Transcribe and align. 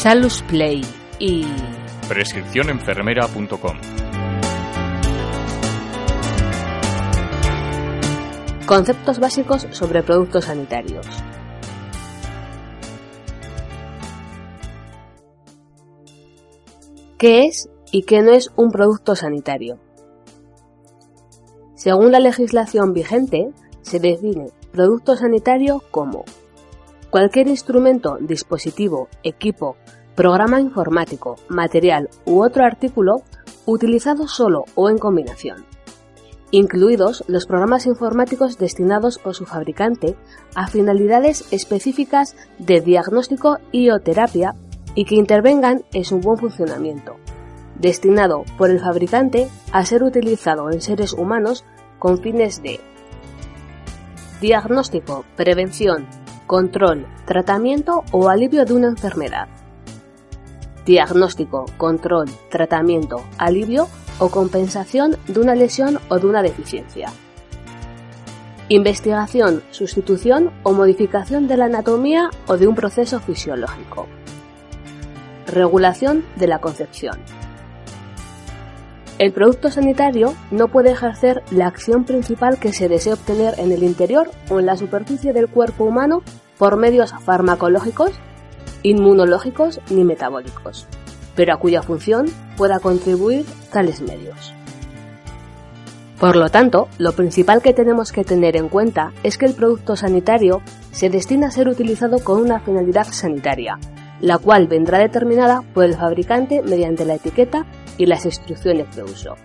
Salus 0.00 0.42
Play 0.42 0.80
y 1.18 1.44
prescripcionenfermera.com. 2.08 3.78
Conceptos 8.64 9.18
básicos 9.18 9.66
sobre 9.72 10.04
productos 10.04 10.44
sanitarios. 10.44 11.04
¿Qué 17.18 17.46
es 17.46 17.68
y 17.90 18.04
qué 18.04 18.22
no 18.22 18.30
es 18.30 18.52
un 18.54 18.70
producto 18.70 19.16
sanitario? 19.16 19.80
Según 21.74 22.12
la 22.12 22.20
legislación 22.20 22.92
vigente, 22.92 23.50
se 23.82 23.98
define 23.98 24.52
producto 24.70 25.16
sanitario 25.16 25.82
como 25.90 26.24
cualquier 27.10 27.48
instrumento, 27.48 28.18
dispositivo, 28.20 29.08
equipo, 29.22 29.76
programa 30.18 30.60
informático, 30.60 31.36
material 31.48 32.10
u 32.24 32.42
otro 32.42 32.64
artículo 32.64 33.22
utilizado 33.66 34.26
solo 34.26 34.64
o 34.74 34.90
en 34.90 34.98
combinación, 34.98 35.64
incluidos 36.50 37.22
los 37.28 37.46
programas 37.46 37.86
informáticos 37.86 38.58
destinados 38.58 39.20
por 39.20 39.36
su 39.36 39.46
fabricante 39.46 40.16
a 40.56 40.66
finalidades 40.66 41.46
específicas 41.52 42.34
de 42.58 42.80
diagnóstico 42.80 43.58
y 43.70 43.90
o 43.90 44.00
terapia 44.00 44.56
y 44.96 45.04
que 45.04 45.14
intervengan 45.14 45.84
en 45.92 46.02
su 46.02 46.18
buen 46.18 46.38
funcionamiento, 46.38 47.14
destinado 47.78 48.42
por 48.56 48.70
el 48.70 48.80
fabricante 48.80 49.48
a 49.70 49.84
ser 49.84 50.02
utilizado 50.02 50.72
en 50.72 50.80
seres 50.80 51.12
humanos 51.12 51.64
con 52.00 52.20
fines 52.20 52.60
de 52.60 52.80
diagnóstico, 54.40 55.24
prevención, 55.36 56.08
control, 56.48 57.06
tratamiento 57.24 58.02
o 58.10 58.28
alivio 58.28 58.64
de 58.64 58.72
una 58.72 58.88
enfermedad. 58.88 59.46
Diagnóstico, 60.88 61.66
control, 61.76 62.30
tratamiento, 62.48 63.22
alivio 63.36 63.88
o 64.18 64.30
compensación 64.30 65.18
de 65.26 65.38
una 65.38 65.54
lesión 65.54 65.98
o 66.08 66.18
de 66.18 66.26
una 66.26 66.40
deficiencia. 66.40 67.12
Investigación, 68.68 69.62
sustitución 69.70 70.50
o 70.62 70.72
modificación 70.72 71.46
de 71.46 71.58
la 71.58 71.66
anatomía 71.66 72.30
o 72.46 72.56
de 72.56 72.66
un 72.66 72.74
proceso 72.74 73.20
fisiológico. 73.20 74.06
Regulación 75.46 76.24
de 76.36 76.46
la 76.46 76.58
concepción. 76.58 77.18
El 79.18 79.34
producto 79.34 79.70
sanitario 79.70 80.32
no 80.50 80.68
puede 80.68 80.92
ejercer 80.92 81.42
la 81.50 81.66
acción 81.66 82.04
principal 82.04 82.58
que 82.58 82.72
se 82.72 82.88
desea 82.88 83.12
obtener 83.12 83.60
en 83.60 83.72
el 83.72 83.82
interior 83.82 84.30
o 84.48 84.58
en 84.58 84.64
la 84.64 84.78
superficie 84.78 85.34
del 85.34 85.48
cuerpo 85.48 85.84
humano 85.84 86.22
por 86.56 86.78
medios 86.78 87.12
farmacológicos, 87.26 88.12
inmunológicos 88.82 89.80
ni 89.90 90.04
metabólicos, 90.04 90.86
pero 91.34 91.54
a 91.54 91.56
cuya 91.56 91.82
función 91.82 92.26
pueda 92.56 92.80
contribuir 92.80 93.44
tales 93.72 94.00
medios. 94.00 94.52
Por 96.18 96.34
lo 96.34 96.48
tanto, 96.48 96.88
lo 96.98 97.12
principal 97.12 97.62
que 97.62 97.72
tenemos 97.72 98.10
que 98.10 98.24
tener 98.24 98.56
en 98.56 98.68
cuenta 98.68 99.12
es 99.22 99.38
que 99.38 99.46
el 99.46 99.54
producto 99.54 99.94
sanitario 99.94 100.62
se 100.90 101.10
destina 101.10 101.46
a 101.46 101.52
ser 101.52 101.68
utilizado 101.68 102.18
con 102.18 102.40
una 102.40 102.58
finalidad 102.58 103.06
sanitaria, 103.08 103.78
la 104.20 104.38
cual 104.38 104.66
vendrá 104.66 104.98
determinada 104.98 105.62
por 105.74 105.84
el 105.84 105.94
fabricante 105.94 106.60
mediante 106.62 107.04
la 107.04 107.14
etiqueta 107.14 107.66
y 107.98 108.06
las 108.06 108.24
instrucciones 108.24 108.94
de 108.96 109.04
uso. 109.04 109.36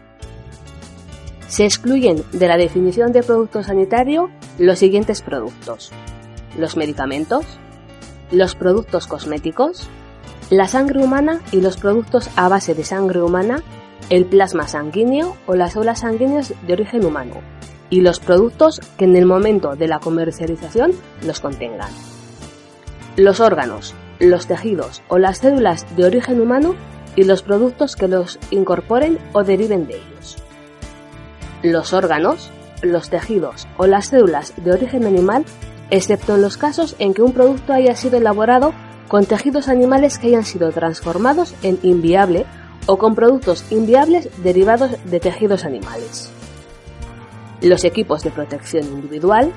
Se 1.47 1.65
excluyen 1.65 2.23
de 2.31 2.47
la 2.47 2.57
definición 2.57 3.11
de 3.11 3.21
producto 3.21 3.61
sanitario 3.61 4.31
los 4.57 4.79
siguientes 4.79 5.21
productos. 5.21 5.91
Los 6.57 6.75
medicamentos, 6.75 7.45
los 8.33 8.55
productos 8.55 9.07
cosméticos, 9.07 9.87
la 10.49 10.67
sangre 10.67 11.03
humana 11.03 11.41
y 11.51 11.61
los 11.61 11.77
productos 11.77 12.29
a 12.35 12.49
base 12.49 12.73
de 12.73 12.83
sangre 12.83 13.21
humana, 13.21 13.61
el 14.09 14.25
plasma 14.25 14.67
sanguíneo 14.67 15.37
o 15.45 15.55
las 15.55 15.73
células 15.73 15.99
sanguíneas 15.99 16.53
de 16.65 16.73
origen 16.73 17.05
humano, 17.05 17.35
y 17.89 18.01
los 18.01 18.19
productos 18.19 18.81
que 18.97 19.05
en 19.05 19.15
el 19.15 19.25
momento 19.25 19.75
de 19.75 19.87
la 19.87 19.99
comercialización 19.99 20.91
los 21.25 21.39
contengan. 21.39 21.91
Los 23.15 23.39
órganos, 23.39 23.93
los 24.19 24.47
tejidos 24.47 25.03
o 25.07 25.19
las 25.19 25.37
células 25.37 25.85
de 25.95 26.05
origen 26.05 26.41
humano 26.41 26.75
y 27.15 27.25
los 27.25 27.43
productos 27.43 27.95
que 27.95 28.07
los 28.07 28.39
incorporen 28.49 29.19
o 29.33 29.43
deriven 29.43 29.85
de 29.85 29.97
ellos. 29.97 30.37
Los 31.61 31.93
órganos, 31.93 32.49
los 32.81 33.09
tejidos 33.09 33.67
o 33.77 33.85
las 33.85 34.07
células 34.07 34.53
de 34.57 34.71
origen 34.71 35.05
animal, 35.05 35.45
excepto 35.89 36.35
en 36.35 36.41
los 36.41 36.57
casos 36.57 36.95
en 36.99 37.13
que 37.13 37.21
un 37.21 37.33
producto 37.33 37.73
haya 37.73 37.95
sido 37.95 38.17
elaborado 38.17 38.73
con 39.07 39.25
tejidos 39.25 39.67
animales 39.67 40.17
que 40.17 40.27
hayan 40.27 40.45
sido 40.45 40.71
transformados 40.71 41.53
en 41.61 41.79
inviable 41.83 42.45
o 42.85 42.97
con 42.97 43.15
productos 43.15 43.65
inviables 43.71 44.29
derivados 44.43 44.91
de 45.05 45.19
tejidos 45.19 45.65
animales. 45.65 46.31
Los 47.61 47.83
equipos 47.83 48.23
de 48.23 48.31
protección 48.31 48.85
individual, 48.85 49.51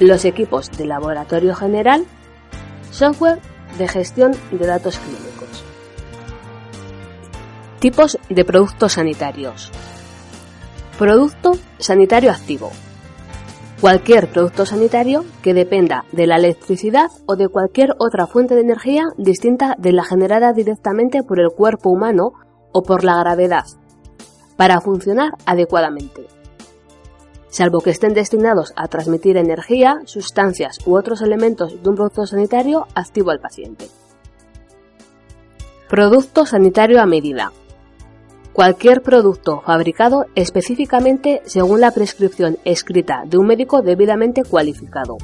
los 0.00 0.24
equipos 0.24 0.70
de 0.72 0.86
laboratorio 0.86 1.54
general, 1.54 2.04
software 2.90 3.38
de 3.78 3.88
gestión 3.88 4.32
de 4.50 4.66
datos 4.66 4.98
clínicos. 4.98 5.64
Tipos 7.78 8.18
de 8.28 8.44
productos 8.44 8.94
sanitarios. 8.94 9.70
Producto 10.98 11.58
sanitario 11.78 12.30
activo. 12.30 12.72
Cualquier 13.84 14.28
producto 14.28 14.64
sanitario 14.64 15.26
que 15.42 15.52
dependa 15.52 16.06
de 16.10 16.26
la 16.26 16.36
electricidad 16.36 17.10
o 17.26 17.36
de 17.36 17.48
cualquier 17.48 17.94
otra 17.98 18.26
fuente 18.26 18.54
de 18.54 18.62
energía 18.62 19.08
distinta 19.18 19.74
de 19.76 19.92
la 19.92 20.04
generada 20.04 20.54
directamente 20.54 21.22
por 21.22 21.38
el 21.38 21.50
cuerpo 21.50 21.90
humano 21.90 22.32
o 22.72 22.82
por 22.82 23.04
la 23.04 23.18
gravedad, 23.18 23.66
para 24.56 24.80
funcionar 24.80 25.32
adecuadamente 25.44 26.28
salvo 27.50 27.82
que 27.82 27.90
estén 27.90 28.14
destinados 28.14 28.72
a 28.74 28.88
transmitir 28.88 29.36
energía, 29.36 30.00
sustancias 30.06 30.78
u 30.86 30.96
otros 30.96 31.20
elementos 31.20 31.82
de 31.82 31.88
un 31.90 31.94
producto 31.94 32.26
sanitario 32.26 32.86
activo 32.94 33.32
al 33.32 33.38
paciente. 33.38 33.88
Producto 35.90 36.46
sanitario 36.46 37.02
a 37.02 37.06
medida. 37.06 37.52
Cualquier 38.54 39.02
producto 39.02 39.62
fabricado 39.66 40.26
específicamente 40.36 41.42
según 41.44 41.80
la 41.80 41.90
prescripción 41.90 42.56
escrita 42.64 43.24
de 43.26 43.36
un 43.36 43.48
médico 43.48 43.82
debidamente 43.82 44.44
cualificado, 44.44 45.16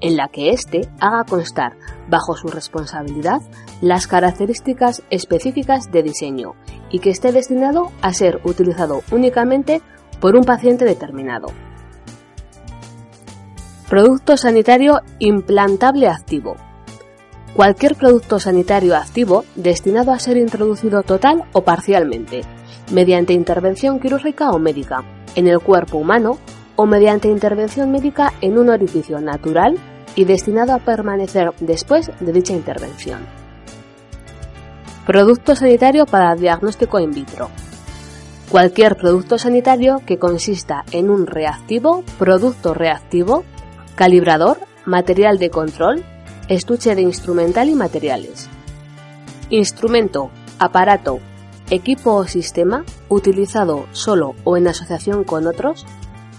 en 0.00 0.16
la 0.16 0.26
que 0.26 0.50
éste 0.50 0.88
haga 0.98 1.22
constar, 1.22 1.76
bajo 2.08 2.36
su 2.36 2.48
responsabilidad, 2.48 3.40
las 3.80 4.08
características 4.08 5.04
específicas 5.10 5.92
de 5.92 6.02
diseño 6.02 6.56
y 6.90 6.98
que 6.98 7.10
esté 7.10 7.30
destinado 7.30 7.92
a 8.02 8.12
ser 8.12 8.40
utilizado 8.42 9.02
únicamente 9.12 9.80
por 10.20 10.34
un 10.34 10.42
paciente 10.42 10.84
determinado. 10.84 11.52
Producto 13.88 14.36
sanitario 14.36 15.02
implantable 15.20 16.08
activo. 16.08 16.56
Cualquier 17.54 17.94
producto 17.94 18.40
sanitario 18.40 18.96
activo 18.96 19.44
destinado 19.54 20.10
a 20.10 20.18
ser 20.18 20.36
introducido 20.36 21.04
total 21.04 21.44
o 21.52 21.62
parcialmente, 21.62 22.42
mediante 22.90 23.32
intervención 23.32 24.00
quirúrgica 24.00 24.50
o 24.50 24.58
médica, 24.58 25.04
en 25.34 25.46
el 25.46 25.60
cuerpo 25.60 25.98
humano 25.98 26.38
o 26.76 26.86
mediante 26.86 27.28
intervención 27.28 27.90
médica 27.90 28.32
en 28.40 28.58
un 28.58 28.68
orificio 28.68 29.20
natural 29.20 29.78
y 30.14 30.24
destinado 30.24 30.72
a 30.72 30.78
permanecer 30.78 31.52
después 31.60 32.10
de 32.20 32.32
dicha 32.32 32.52
intervención. 32.52 33.20
Producto 35.06 35.56
sanitario 35.56 36.06
para 36.06 36.34
diagnóstico 36.34 37.00
in 37.00 37.10
vitro. 37.10 37.50
Cualquier 38.50 38.96
producto 38.96 39.38
sanitario 39.38 40.02
que 40.06 40.18
consista 40.18 40.84
en 40.92 41.10
un 41.10 41.26
reactivo, 41.26 42.04
producto 42.18 42.74
reactivo, 42.74 43.44
calibrador, 43.94 44.58
material 44.84 45.38
de 45.38 45.50
control, 45.50 46.04
estuche 46.48 46.94
de 46.94 47.02
instrumental 47.02 47.68
y 47.68 47.74
materiales. 47.74 48.48
Instrumento, 49.48 50.30
aparato, 50.58 51.20
equipo 51.72 52.14
o 52.14 52.26
sistema 52.26 52.84
utilizado 53.08 53.86
solo 53.92 54.34
o 54.44 54.58
en 54.58 54.68
asociación 54.68 55.24
con 55.24 55.46
otros, 55.46 55.86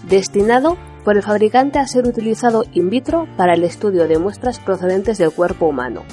destinado 0.08 0.76
por 1.04 1.16
el 1.16 1.24
fabricante 1.24 1.80
a 1.80 1.88
ser 1.88 2.06
utilizado 2.06 2.64
in 2.72 2.88
vitro 2.88 3.26
para 3.36 3.54
el 3.54 3.64
estudio 3.64 4.06
de 4.06 4.18
muestras 4.18 4.60
procedentes 4.60 5.18
del 5.18 5.32
cuerpo 5.32 5.66
humano, 5.66 6.04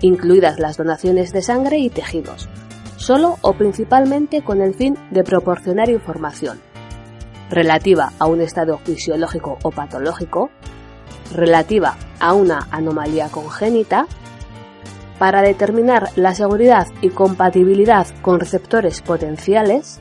incluidas 0.00 0.58
las 0.58 0.76
donaciones 0.76 1.32
de 1.32 1.42
sangre 1.42 1.78
y 1.78 1.90
tejidos, 1.90 2.48
solo 2.96 3.38
o 3.40 3.52
principalmente 3.52 4.42
con 4.42 4.60
el 4.60 4.74
fin 4.74 4.98
de 5.12 5.22
proporcionar 5.22 5.88
información 5.88 6.60
relativa 7.50 8.12
a 8.18 8.26
un 8.26 8.40
estado 8.40 8.78
fisiológico 8.78 9.58
o 9.62 9.70
patológico, 9.70 10.50
relativa 11.32 11.96
a 12.18 12.32
una 12.32 12.66
anomalía 12.72 13.28
congénita, 13.28 14.06
para 15.20 15.42
determinar 15.42 16.08
la 16.16 16.34
seguridad 16.34 16.86
y 17.02 17.10
compatibilidad 17.10 18.06
con 18.22 18.40
receptores 18.40 19.02
potenciales, 19.02 20.00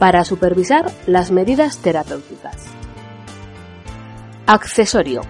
para 0.00 0.24
supervisar 0.24 0.90
las 1.06 1.30
medidas 1.30 1.78
terapéuticas. 1.78 2.66
Accesorio. 4.44 5.20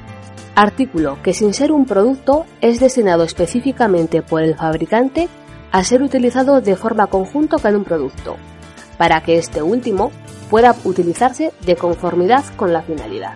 Artículo 0.54 1.18
que 1.22 1.34
sin 1.34 1.52
ser 1.52 1.70
un 1.70 1.84
producto 1.84 2.46
es 2.62 2.80
destinado 2.80 3.24
específicamente 3.24 4.22
por 4.22 4.40
el 4.40 4.56
fabricante 4.56 5.28
a 5.70 5.84
ser 5.84 6.02
utilizado 6.02 6.62
de 6.62 6.74
forma 6.74 7.08
conjunta 7.08 7.58
con 7.58 7.76
un 7.76 7.84
producto, 7.84 8.36
para 8.96 9.20
que 9.20 9.36
este 9.36 9.60
último 9.60 10.10
pueda 10.48 10.74
utilizarse 10.84 11.52
de 11.66 11.76
conformidad 11.76 12.44
con 12.56 12.72
la 12.72 12.80
finalidad. 12.80 13.34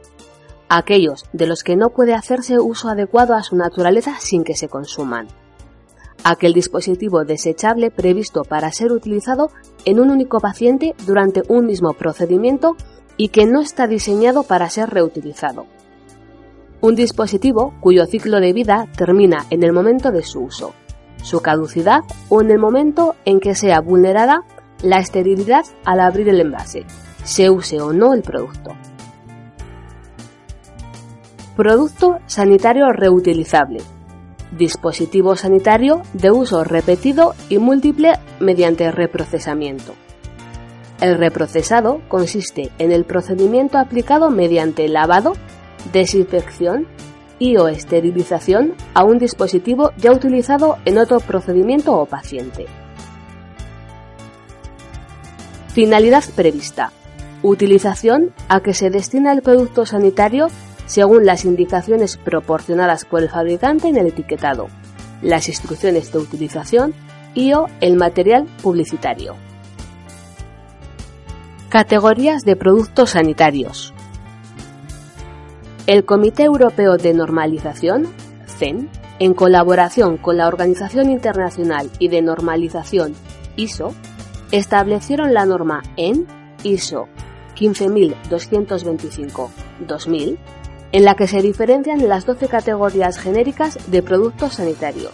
Aquellos 0.70 1.26
de 1.34 1.48
los 1.48 1.64
que 1.64 1.76
no 1.76 1.90
puede 1.90 2.14
hacerse 2.14 2.58
uso 2.62 2.88
adecuado 2.88 3.36
a 3.36 3.44
su 3.44 3.58
naturaleza 3.58 4.16
sin 4.22 4.46
que 4.46 4.56
se 4.56 4.70
consuman. 4.70 5.28
Aquel 6.24 6.54
dispositivo 6.54 7.26
desechable 7.26 7.92
previsto 7.92 8.44
para 8.44 8.72
ser 8.72 8.94
utilizado 8.94 9.52
en 9.84 10.00
un 10.00 10.10
único 10.10 10.40
paciente 10.40 10.96
durante 11.06 11.44
un 11.50 11.66
mismo 11.66 11.92
procedimiento 11.92 12.78
y 13.18 13.28
que 13.28 13.46
no 13.46 13.60
está 13.60 13.88
diseñado 13.88 14.44
para 14.44 14.70
ser 14.70 14.90
reutilizado. 14.90 15.66
Un 16.80 16.96
dispositivo 16.96 17.74
cuyo 17.82 18.06
ciclo 18.06 18.40
de 18.40 18.54
vida 18.54 18.88
termina 18.96 19.46
en 19.50 19.64
el 19.64 19.74
momento 19.74 20.12
de 20.12 20.24
su 20.24 20.40
uso 20.40 20.74
su 21.22 21.42
caducidad 21.42 22.02
o 22.30 22.42
en 22.42 22.52
el 22.52 22.60
momento 22.60 23.16
en 23.26 23.40
que 23.40 23.56
sea 23.56 23.82
vulnerada 23.82 24.44
la 24.82 25.00
esterilidad 25.00 25.64
al 25.86 26.00
abrir 26.00 26.30
el 26.30 26.42
envase, 26.42 26.86
se 27.24 27.50
use 27.50 27.80
o 27.80 27.94
no 27.94 28.14
el 28.14 28.22
producto. 28.22 28.76
Producto 31.56 32.20
sanitario 32.26 32.92
reutilizable. 32.92 33.82
Dispositivo 34.58 35.36
sanitario 35.36 36.02
de 36.14 36.32
uso 36.32 36.64
repetido 36.64 37.36
y 37.50 37.58
múltiple 37.58 38.14
mediante 38.40 38.92
reprocesamiento. 38.92 39.94
El 41.00 41.18
reprocesado 41.18 42.02
consiste 42.08 42.72
en 42.78 42.92
el 42.92 43.06
procedimiento 43.06 43.78
aplicado 43.78 44.30
mediante 44.30 44.88
lavado, 44.88 45.34
desinfección 45.92 46.88
y 47.42 47.58
o 47.58 47.68
esterilización 47.68 48.76
a 48.94 49.04
un 49.04 49.18
dispositivo 49.18 49.94
ya 49.98 50.12
utilizado 50.12 50.78
en 50.86 51.00
otro 51.00 51.20
procedimiento 51.20 51.98
o 51.98 52.06
paciente. 52.06 52.68
Finalidad 55.74 56.24
prevista. 56.36 56.92
Utilización 57.42 58.32
a 58.48 58.60
que 58.60 58.76
se 58.76 58.92
destina 58.92 59.32
el 59.32 59.42
producto 59.42 59.88
sanitario 59.88 60.50
según 60.86 61.26
las 61.26 61.44
indicaciones 61.44 62.16
proporcionadas 62.16 63.06
por 63.06 63.24
el 63.24 63.30
fabricante 63.30 63.88
en 63.88 63.98
el 63.98 64.06
etiquetado, 64.06 64.68
las 65.24 65.48
instrucciones 65.48 66.12
de 66.12 66.20
utilización 66.20 66.94
y 67.34 67.54
o 67.54 67.66
el 67.80 67.96
material 67.96 68.46
publicitario. 68.62 69.36
Categorías 71.70 72.44
de 72.44 72.56
productos 72.56 73.12
sanitarios. 73.12 73.96
El 75.88 76.06
Comité 76.06 76.44
Europeo 76.44 76.98
de 76.98 77.12
Normalización, 77.12 78.06
CEN, 78.46 78.88
en 79.18 79.34
colaboración 79.34 80.18
con 80.18 80.38
la 80.38 80.48
Organización 80.48 81.10
Internacional 81.10 81.90
y 81.98 82.10
de 82.10 82.22
Normalización, 82.22 83.16
ISO, 83.56 83.96
establecieron 84.52 85.34
la 85.34 85.44
norma 85.46 85.82
EN 85.98 86.28
ISO 86.64 87.08
15225-2000, 87.58 90.38
en 90.92 91.06
la 91.06 91.16
que 91.16 91.28
se 91.28 91.42
diferencian 91.42 92.08
las 92.08 92.28
12 92.28 92.48
categorías 92.48 93.18
genéricas 93.18 93.80
de 93.90 94.04
productos 94.04 94.54
sanitarios, 94.56 95.14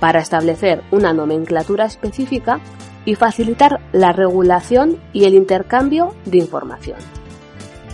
para 0.00 0.18
establecer 0.18 0.82
una 0.90 1.12
nomenclatura 1.12 1.84
específica 1.84 2.58
y 3.04 3.14
facilitar 3.14 3.80
la 3.92 4.10
regulación 4.12 4.98
y 5.12 5.26
el 5.26 5.34
intercambio 5.34 6.12
de 6.24 6.38
información. 6.38 6.98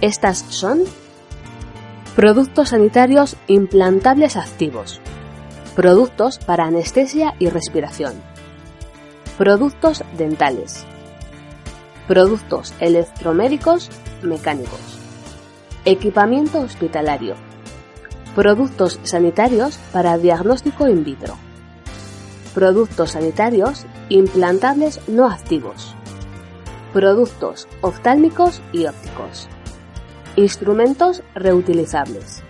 Estas 0.00 0.38
son 0.38 0.84
Productos 2.18 2.70
sanitarios 2.70 3.36
implantables 3.46 4.36
activos. 4.36 5.00
Productos 5.76 6.40
para 6.40 6.64
anestesia 6.64 7.36
y 7.38 7.48
respiración. 7.48 8.14
Productos 9.36 10.02
dentales. 10.16 10.84
Productos 12.08 12.74
electromédicos 12.80 13.88
mecánicos. 14.24 14.80
Equipamiento 15.84 16.58
hospitalario. 16.58 17.36
Productos 18.34 18.98
sanitarios 19.04 19.78
para 19.92 20.18
diagnóstico 20.18 20.88
in 20.88 21.04
vitro. 21.04 21.36
Productos 22.52 23.12
sanitarios 23.12 23.86
implantables 24.08 25.08
no 25.08 25.28
activos. 25.28 25.94
Productos 26.92 27.68
oftálmicos 27.80 28.60
y 28.72 28.86
ópticos. 28.86 29.48
Instrumentos 30.38 31.24
reutilizables. 31.34 32.44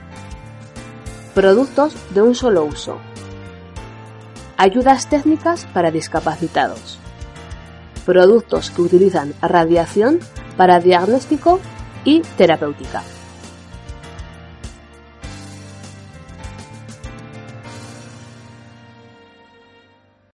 Productos 1.35 1.97
de 2.13 2.21
un 2.21 2.35
solo 2.35 2.67
uso. 2.67 2.99
Ayudas 4.59 5.09
técnicas 5.09 5.65
para 5.73 5.91
discapacitados. 5.91 6.99
Productos 8.05 8.71
que 8.71 8.83
utilizan 8.83 9.33
radiación 9.41 10.19
para 10.59 10.81
diagnóstico 10.81 11.61
y 12.05 12.21
terapéutica. 12.37 13.03